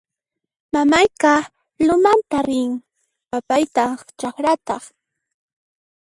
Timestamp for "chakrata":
4.19-4.77